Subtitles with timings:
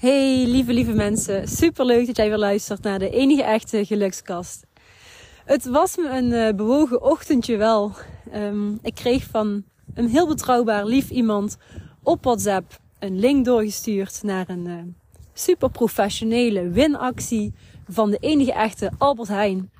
[0.00, 4.66] Hey lieve lieve mensen, super leuk dat jij weer luistert naar de enige echte gelukskast.
[5.44, 7.92] Het was me een uh, bewogen ochtendje wel.
[8.34, 9.64] Um, ik kreeg van
[9.94, 11.56] een heel betrouwbaar lief iemand
[12.02, 14.76] op WhatsApp een link doorgestuurd naar een uh,
[15.32, 17.52] super professionele winactie
[17.88, 19.70] van de enige echte Albert Heijn.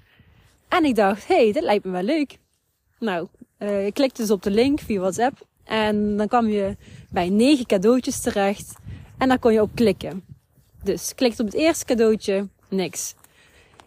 [0.69, 2.39] En ik dacht, hey, dit lijkt me wel leuk.
[2.99, 3.27] Nou,
[3.59, 6.77] uh, ik klikte dus op de link via WhatsApp en dan kwam je
[7.11, 8.80] bij negen cadeautjes terecht.
[9.21, 10.25] En daar kon je op klikken.
[10.83, 13.15] Dus ik klikte op het eerste cadeautje, niks.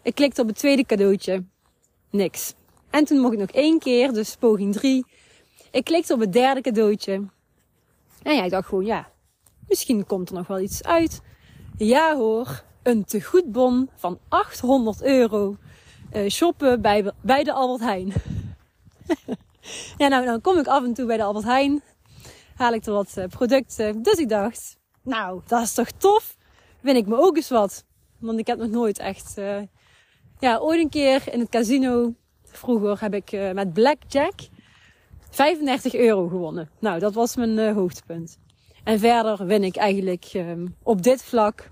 [0.02, 1.44] Ik klikte op het tweede cadeautje,
[2.10, 2.54] niks.
[2.90, 5.06] En toen mocht ik nog één keer, dus poging 3.
[5.70, 7.12] Ik klikte op het derde cadeautje.
[8.22, 9.10] En ja, ik dacht gewoon, ja,
[9.68, 11.20] misschien komt er nog wel iets uit.
[11.76, 15.56] Ja hoor, een tegoedbon van 800 euro.
[16.12, 18.12] Uh, shoppen bij, bij de Albert Heijn.
[19.98, 21.82] ja, nou, dan kom ik af en toe bij de Albert Heijn.
[22.54, 24.02] Haal ik er wat uh, producten.
[24.02, 26.36] Dus ik dacht, nou, dat is toch tof?
[26.80, 27.84] Win ik me ook eens wat.
[28.18, 29.38] Want ik heb nog nooit echt...
[29.38, 29.62] Uh,
[30.38, 32.14] ja, ooit een keer in het casino...
[32.44, 34.34] Vroeger heb ik uh, met Blackjack
[35.30, 36.70] 35 euro gewonnen.
[36.78, 38.38] Nou, dat was mijn uh, hoogtepunt.
[38.84, 41.70] En verder win ik eigenlijk um, op dit vlak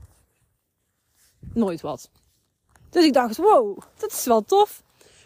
[1.54, 2.10] nooit wat.
[2.90, 4.82] Dus ik dacht, wow, dat is wel tof.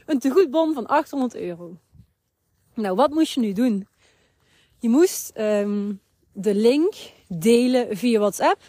[0.07, 1.79] Een tegoedbon van 800 euro.
[2.75, 3.89] Nou, wat moest je nu doen?
[4.79, 6.01] Je moest um,
[6.33, 6.95] de link
[7.29, 8.61] delen via WhatsApp.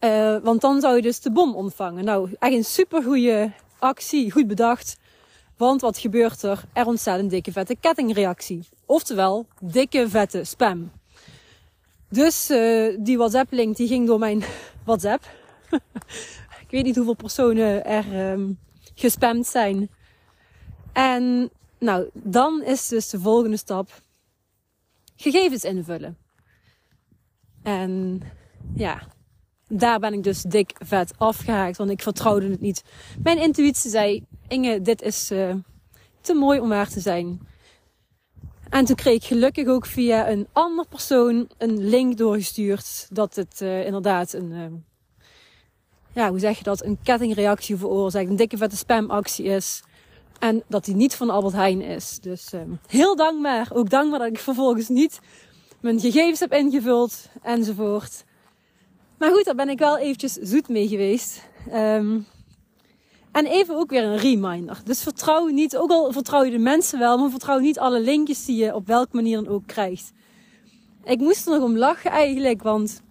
[0.00, 2.04] Uh, want dan zou je dus de bom ontvangen.
[2.04, 4.96] Nou, echt een super goede actie, goed bedacht.
[5.56, 6.64] Want wat gebeurt er?
[6.72, 8.68] Er ontstaat een dikke vette kettingreactie.
[8.86, 10.90] Oftewel, dikke vette spam.
[12.08, 14.44] Dus uh, die WhatsApp-link die ging door mijn
[14.84, 15.24] WhatsApp.
[16.66, 18.58] Ik weet niet hoeveel personen er um,
[18.94, 19.90] gespamd zijn.
[20.92, 24.02] En nou, dan is dus de volgende stap
[25.16, 26.16] gegevens invullen.
[27.66, 28.22] En
[28.74, 29.02] ja,
[29.68, 32.82] daar ben ik dus dik vet afgehaakt, want ik vertrouwde het niet.
[33.22, 35.54] Mijn intuïtie zei: Inge, dit is uh,
[36.20, 37.40] te mooi om waar te zijn.
[38.68, 43.60] En toen kreeg ik gelukkig ook via een ander persoon een link doorgestuurd dat het
[43.62, 44.66] uh, inderdaad een, uh,
[46.12, 49.82] ja, hoe zeg je dat, een kettingreactie veroorzaakt, een dikke vette spamactie is.
[50.38, 52.18] En dat die niet van Albert Heijn is.
[52.20, 52.52] Dus
[52.86, 53.68] heel dankbaar.
[53.72, 55.20] Ook dankbaar dat ik vervolgens niet
[55.86, 58.24] mijn gegevens heb ingevuld enzovoort.
[59.18, 61.42] Maar goed, daar ben ik wel eventjes zoet mee geweest.
[61.74, 62.26] Um,
[63.32, 64.80] en even ook weer een reminder.
[64.84, 68.44] Dus vertrouw niet, ook al vertrouw je de mensen wel, maar vertrouw niet alle linkjes
[68.44, 70.12] die je op welke manier dan ook krijgt.
[71.04, 73.02] Ik moest er nog om lachen eigenlijk, want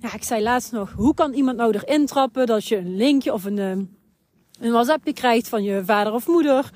[0.00, 3.32] ja, ik zei laatst nog, hoe kan iemand nou erin trappen dat je een linkje
[3.32, 3.84] of een, ehm,
[4.60, 6.70] een WhatsAppje krijgt van je vader of moeder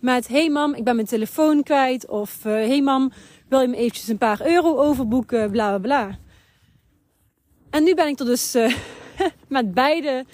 [0.00, 3.12] met, hey mam, ik ben mijn telefoon kwijt, of uh, hey mam,
[3.48, 6.18] wil je me eventjes een paar euro overboeken, bla bla bla.
[7.70, 8.76] En nu ben ik er dus uh,
[9.48, 10.24] met beide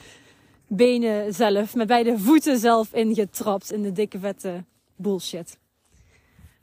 [0.66, 4.64] benen zelf, met beide voeten zelf ingetrapt in de dikke vette
[4.97, 5.58] bullshit.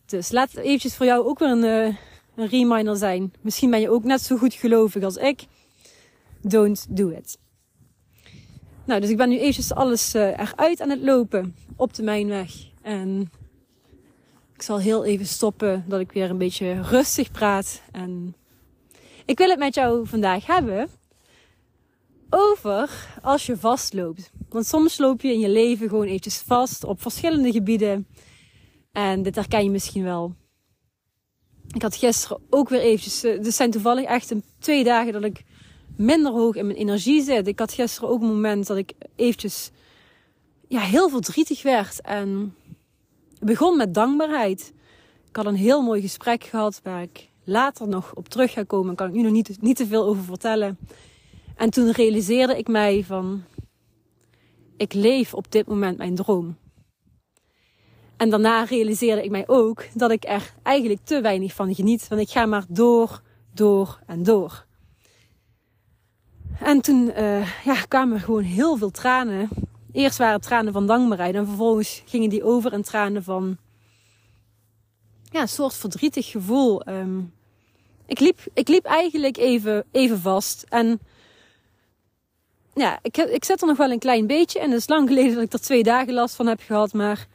[0.05, 1.95] Dus laat eventjes voor jou ook weer een, uh,
[2.35, 3.33] een reminder zijn.
[3.41, 5.45] Misschien ben je ook net zo goed gelovig als ik.
[6.41, 7.37] Don't do it.
[8.85, 12.51] Nou, dus ik ben nu eventjes alles uh, eruit aan het lopen op de mijnweg.
[12.81, 13.31] En
[14.61, 17.81] ik zal heel even stoppen dat ik weer een beetje rustig praat.
[17.91, 18.35] En
[19.25, 20.89] ik wil het met jou vandaag hebben
[22.29, 24.31] over als je vastloopt.
[24.49, 28.07] Want soms loop je in je leven gewoon eventjes vast op verschillende gebieden.
[28.91, 30.35] En dit herken je misschien wel.
[31.73, 35.23] Ik had gisteren ook weer eventjes, uh, er zijn toevallig echt een, twee dagen dat
[35.23, 35.43] ik
[35.97, 37.47] minder hoog in mijn energie zit.
[37.47, 39.71] Ik had gisteren ook een moment dat ik eventjes
[40.67, 42.01] ja, heel verdrietig werd.
[42.01, 42.55] En
[43.45, 44.73] begon met dankbaarheid.
[45.29, 48.95] Ik had een heel mooi gesprek gehad waar ik later nog op terug ga komen.
[48.95, 50.77] Kan ik nu nog niet, niet te veel over vertellen.
[51.55, 53.43] En toen realiseerde ik mij van,
[54.77, 56.57] ik leef op dit moment mijn droom.
[58.17, 62.07] En daarna realiseerde ik mij ook dat ik er eigenlijk te weinig van geniet.
[62.07, 63.21] Want ik ga maar door,
[63.53, 64.65] door en door.
[66.59, 69.49] En toen uh, ja, kwamen er gewoon heel veel tranen
[69.91, 73.57] Eerst waren het tranen van dankbaarheid en vervolgens gingen die over in tranen van
[75.31, 76.87] ja, een soort verdrietig gevoel.
[76.87, 77.33] Um,
[78.05, 80.65] ik, liep, ik liep eigenlijk even, even vast.
[80.69, 80.99] En
[82.73, 84.59] ja, ik, ik zet er nog wel een klein beetje.
[84.59, 86.93] En het is lang geleden dat ik er twee dagen last van heb gehad.
[86.93, 87.27] Maar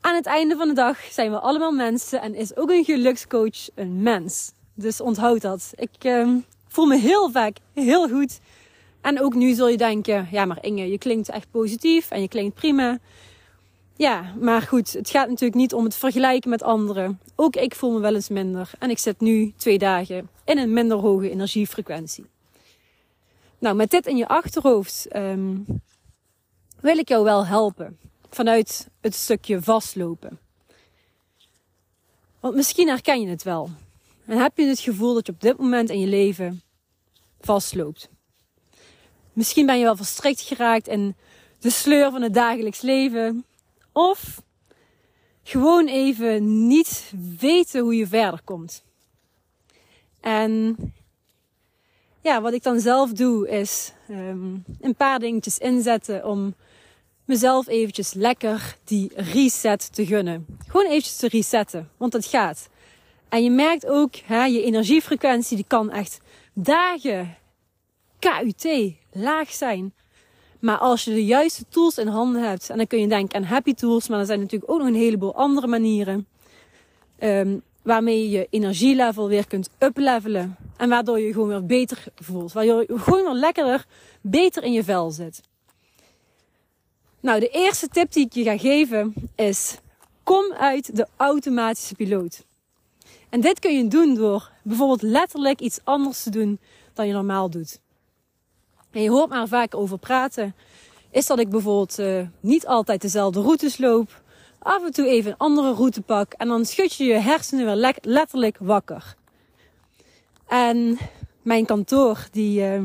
[0.00, 2.20] aan het einde van de dag zijn we allemaal mensen.
[2.20, 4.52] En is ook een gelukscoach een mens.
[4.74, 5.72] Dus onthoud dat.
[5.74, 6.38] Ik ehm,
[6.68, 8.40] voel me heel vaak heel goed.
[9.00, 12.28] En ook nu zul je denken, ja maar Inge, je klinkt echt positief en je
[12.28, 12.98] klinkt prima.
[13.96, 17.20] Ja, maar goed, het gaat natuurlijk niet om het vergelijken met anderen.
[17.34, 18.70] Ook ik voel me wel eens minder.
[18.78, 22.24] En ik zit nu twee dagen in een minder hoge energiefrequentie.
[23.58, 25.66] Nou, met dit in je achterhoofd um,
[26.80, 27.98] wil ik jou wel helpen.
[28.30, 30.38] Vanuit het stukje vastlopen.
[32.40, 33.70] Want misschien herken je het wel.
[34.24, 36.62] En heb je het gevoel dat je op dit moment in je leven
[37.40, 38.08] vastloopt.
[39.40, 41.16] Misschien ben je wel verstrikt geraakt in
[41.58, 43.44] de sleur van het dagelijks leven.
[43.92, 44.42] Of
[45.42, 48.84] gewoon even niet weten hoe je verder komt.
[50.20, 50.76] En
[52.20, 56.54] ja, wat ik dan zelf doe is um, een paar dingetjes inzetten om
[57.24, 60.46] mezelf eventjes lekker die reset te gunnen.
[60.66, 62.68] Gewoon eventjes te resetten, want het gaat.
[63.28, 66.20] En je merkt ook, hè, je energiefrequentie die kan echt
[66.52, 67.38] dagen
[68.20, 69.94] KUT laag zijn.
[70.60, 73.44] Maar als je de juiste tools in handen hebt, en dan kun je denken aan
[73.44, 76.26] happy tools, maar er zijn natuurlijk ook nog een heleboel andere manieren.
[77.18, 80.56] Um, waarmee je je energielevel weer kunt uplevelen.
[80.76, 82.52] En waardoor je je gewoon weer beter voelt.
[82.52, 83.86] Waardoor je gewoon weer lekkerder,
[84.20, 85.40] beter in je vel zit.
[87.20, 89.78] Nou, de eerste tip die ik je ga geven is:
[90.22, 92.44] kom uit de automatische piloot.
[93.28, 96.60] En dit kun je doen door bijvoorbeeld letterlijk iets anders te doen
[96.94, 97.80] dan je normaal doet.
[98.90, 100.54] En je hoort me vaak over praten.
[101.10, 104.22] Is dat ik bijvoorbeeld uh, niet altijd dezelfde routes loop.
[104.58, 106.32] Af en toe even een andere route pak.
[106.32, 109.14] En dan schud je je hersenen weer letterlijk wakker.
[110.48, 110.98] En
[111.42, 112.82] mijn kantoor, die, uh,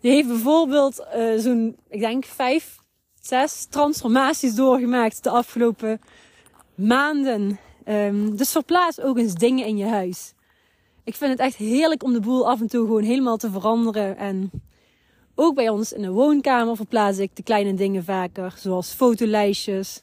[0.00, 2.78] die heeft bijvoorbeeld uh, zo'n, ik denk, vijf,
[3.20, 6.00] zes transformaties doorgemaakt de afgelopen
[6.74, 7.58] maanden.
[7.88, 10.32] Um, dus verplaats ook eens dingen in je huis.
[11.04, 14.16] Ik vind het echt heerlijk om de boel af en toe gewoon helemaal te veranderen.
[14.16, 14.50] En
[15.34, 20.02] ook bij ons in de woonkamer verplaats ik de kleine dingen vaker, zoals fotolijstjes,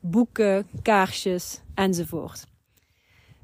[0.00, 2.44] boeken, kaarsjes enzovoort.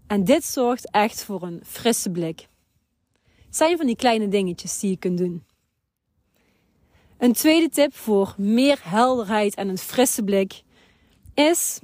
[0.06, 2.48] En dit zorgt echt voor een frisse blik.
[3.46, 5.44] Het zijn van die kleine dingetjes die je kunt doen.
[7.18, 10.62] Een tweede tip voor meer helderheid en een frisse blik
[11.34, 11.80] is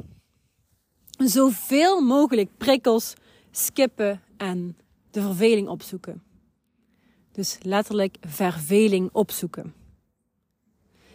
[1.19, 3.15] zoveel mogelijk prikkels
[3.51, 4.77] skippen en
[5.11, 6.23] de verveling opzoeken.
[7.38, 9.75] Dus letterlijk verveling opzoeken.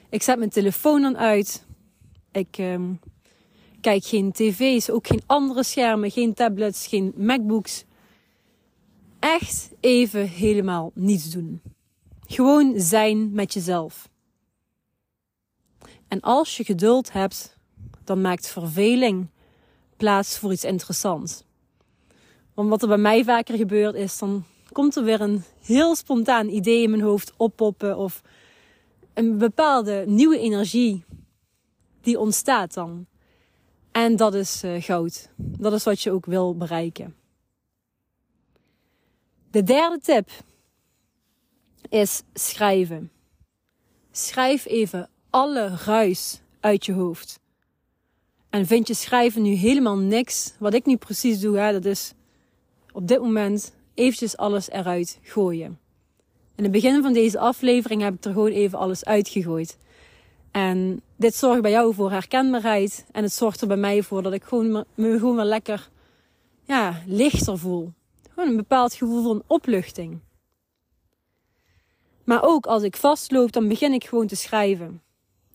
[0.09, 1.65] Ik zet mijn telefoon dan uit.
[2.31, 2.99] Ik um,
[3.81, 7.85] kijk geen tv's, ook geen andere schermen, geen tablets, geen MacBooks.
[9.19, 11.61] Echt even helemaal niets doen.
[12.27, 14.09] Gewoon zijn met jezelf.
[16.07, 17.57] En als je geduld hebt,
[18.03, 19.29] dan maakt verveling
[19.97, 21.43] plaats voor iets interessants.
[22.53, 26.47] Want wat er bij mij vaker gebeurt is, dan komt er weer een heel spontaan
[26.47, 28.21] idee in mijn hoofd oppoppen of
[29.13, 31.03] een bepaalde nieuwe energie
[32.01, 33.05] die ontstaat dan.
[33.91, 35.29] En dat is uh, goud.
[35.35, 37.15] Dat is wat je ook wil bereiken.
[39.51, 40.29] De derde tip
[41.89, 43.11] is schrijven.
[44.11, 47.39] Schrijf even alle ruis uit je hoofd.
[48.49, 50.53] En vind je schrijven nu helemaal niks?
[50.59, 52.13] Wat ik nu precies doe, hè, dat is
[52.91, 55.79] op dit moment eventjes alles eruit gooien.
[56.55, 59.77] In het begin van deze aflevering heb ik er gewoon even alles uitgegooid.
[60.51, 63.05] En dit zorgt bij jou voor herkenbaarheid.
[63.11, 65.89] En het zorgt er bij mij voor dat ik gewoon me, gewoon weer lekker
[66.65, 67.91] ja, lichter voel.
[68.29, 70.19] Gewoon een bepaald gevoel van opluchting.
[72.23, 75.01] Maar ook als ik vastloop, dan begin ik gewoon te schrijven.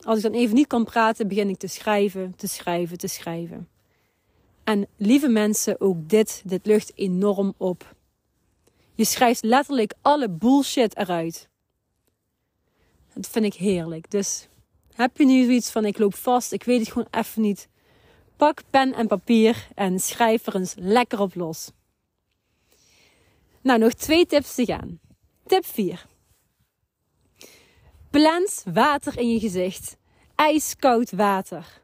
[0.01, 3.69] Als ik dan even niet kan praten, begin ik te schrijven, te schrijven, te schrijven.
[4.65, 7.97] En lieve mensen, ook dit, dit lucht enorm op.
[8.99, 11.49] Je schrijft letterlijk alle bullshit eruit.
[13.15, 14.11] Dat vind ik heerlijk.
[14.11, 14.49] Dus
[14.95, 17.69] heb je nu zoiets van ik loop vast, ik weet het gewoon even niet.
[18.37, 21.71] Pak pen en papier en schrijf er eens lekker op los.
[23.61, 25.01] Nou, nog twee tips te gaan.
[25.47, 26.07] Tip 4.
[28.11, 29.97] Plans water in je gezicht.
[30.35, 31.83] Ijskoud water.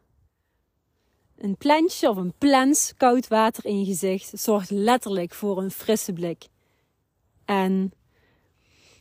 [1.37, 6.12] Een plensje of een plens koud water in je gezicht zorgt letterlijk voor een frisse
[6.12, 6.52] blik.
[7.44, 7.92] En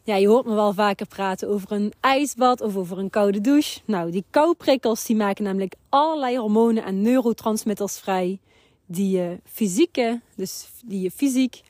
[0.04, 3.80] ja, je hoort me wel vaker praten over een ijsbad of over een koude douche.
[3.86, 8.40] Nou, die kouprikkels die maken namelijk allerlei hormonen en neurotransmitters vrij.
[8.86, 11.62] Die je fysieke, dus die je fysiek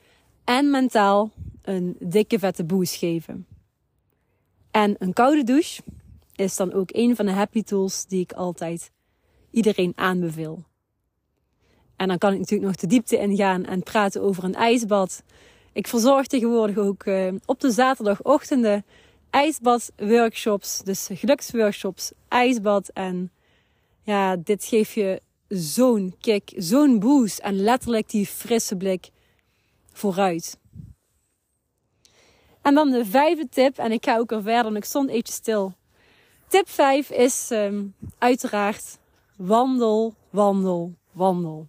[0.44, 1.30] en mentaal
[1.62, 3.46] een dikke vette boost geven.
[4.70, 5.82] En een koude douche
[6.34, 8.90] is dan ook een van de happy tools die ik altijd
[9.50, 10.64] iedereen aanbeveel.
[11.96, 15.22] En dan kan ik natuurlijk nog de diepte ingaan en praten over een ijsbad.
[15.74, 18.84] Ik verzorg tegenwoordig ook uh, op de zaterdagochtenden
[19.30, 20.82] ijsbadworkshops.
[20.82, 22.88] Dus geluksworkshops, ijsbad.
[22.88, 23.32] En
[24.02, 27.38] ja, dit geeft je zo'n kick, zo'n boost.
[27.38, 29.10] En letterlijk die frisse blik
[29.92, 30.58] vooruit.
[32.62, 33.78] En dan de vijfde tip.
[33.78, 35.74] En ik ga ook al verder, en ik stond even stil.
[36.48, 38.98] Tip 5 is um, uiteraard
[39.36, 41.68] wandel, wandel, wandel.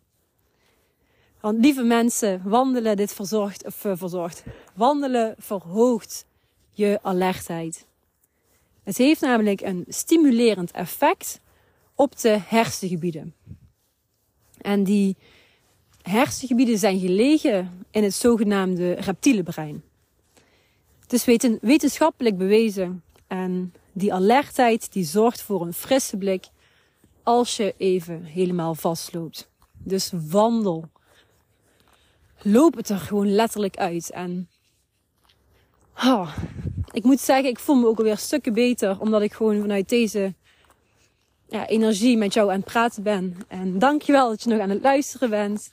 [1.46, 4.44] Want lieve mensen, wandelen dit verzorgt, of uh, verzorgt.
[4.74, 6.26] Wandelen verhoogt
[6.72, 7.86] je alertheid.
[8.84, 11.42] Het heeft namelijk een stimulerend effect
[11.96, 13.34] op de hersengebieden.
[14.62, 15.16] En die
[16.02, 19.84] hersengebieden zijn gelegen in het zogenaamde reptiele brein.
[21.00, 26.46] Het is weten, wetenschappelijk bewezen en die alertheid die zorgt voor een frisse blik
[27.24, 29.50] als je even helemaal vastloopt.
[29.78, 30.94] Dus wandel.
[32.48, 34.12] Loop het er gewoon letterlijk uit.
[34.12, 34.50] En
[36.04, 36.38] oh,
[36.92, 39.00] ik moet zeggen, ik voel me ook alweer stukken beter.
[39.00, 40.34] Omdat ik gewoon vanuit deze
[41.48, 43.38] ja, energie met jou aan het praten ben.
[43.48, 45.72] En dankjewel dat je nog aan het luisteren bent.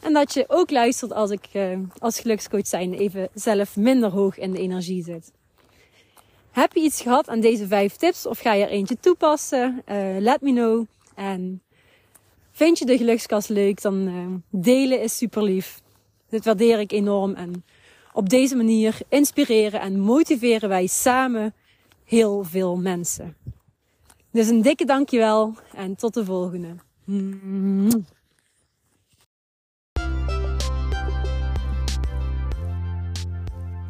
[0.00, 4.38] En dat je ook luistert als ik uh, als gelukscoach zijn even zelf minder hoog
[4.38, 5.32] in de energie zit.
[6.50, 9.82] Heb je iets gehad aan deze vijf tips of ga je er eentje toepassen?
[9.88, 10.86] Uh, let me know.
[11.14, 11.62] En
[12.52, 15.82] vind je de gelukskast leuk, dan uh, delen is super lief.
[16.34, 17.34] Dit waardeer ik enorm.
[17.34, 17.64] En
[18.12, 21.54] op deze manier inspireren en motiveren wij samen
[22.04, 23.36] heel veel mensen.
[24.30, 26.74] Dus een dikke dankjewel en tot de volgende.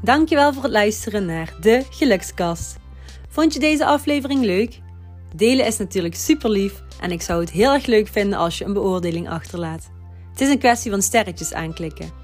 [0.03, 2.77] Dankjewel voor het luisteren naar de Gelukskast.
[3.29, 4.81] Vond je deze aflevering leuk?
[5.37, 8.65] Delen is natuurlijk super lief en ik zou het heel erg leuk vinden als je
[8.65, 9.91] een beoordeling achterlaat.
[10.31, 12.24] Het is een kwestie van sterretjes aanklikken.